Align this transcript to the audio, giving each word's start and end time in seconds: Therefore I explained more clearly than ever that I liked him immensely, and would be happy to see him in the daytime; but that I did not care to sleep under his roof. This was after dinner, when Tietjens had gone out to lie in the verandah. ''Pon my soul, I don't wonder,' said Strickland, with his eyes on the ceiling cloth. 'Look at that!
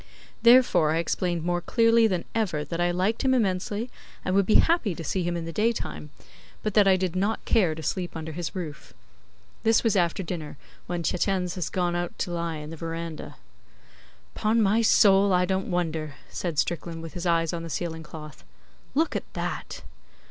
Therefore 0.41 0.89
I 0.89 0.97
explained 0.97 1.43
more 1.45 1.61
clearly 1.61 2.07
than 2.07 2.25
ever 2.33 2.65
that 2.65 2.81
I 2.81 2.89
liked 2.89 3.21
him 3.21 3.35
immensely, 3.35 3.91
and 4.25 4.33
would 4.33 4.47
be 4.47 4.55
happy 4.55 4.95
to 4.95 5.03
see 5.03 5.21
him 5.21 5.37
in 5.37 5.45
the 5.45 5.53
daytime; 5.53 6.09
but 6.63 6.73
that 6.73 6.87
I 6.87 6.95
did 6.95 7.15
not 7.15 7.45
care 7.45 7.75
to 7.75 7.83
sleep 7.83 8.15
under 8.17 8.31
his 8.31 8.55
roof. 8.55 8.95
This 9.61 9.83
was 9.83 9.95
after 9.95 10.23
dinner, 10.23 10.57
when 10.87 11.03
Tietjens 11.03 11.53
had 11.53 11.71
gone 11.71 11.95
out 11.95 12.17
to 12.17 12.31
lie 12.31 12.55
in 12.57 12.71
the 12.71 12.77
verandah. 12.77 13.35
''Pon 14.35 14.59
my 14.59 14.81
soul, 14.81 15.31
I 15.31 15.45
don't 15.45 15.69
wonder,' 15.69 16.15
said 16.31 16.57
Strickland, 16.57 17.03
with 17.03 17.13
his 17.13 17.27
eyes 17.27 17.53
on 17.53 17.61
the 17.61 17.69
ceiling 17.69 18.01
cloth. 18.01 18.43
'Look 18.95 19.15
at 19.15 19.31
that! 19.33 19.83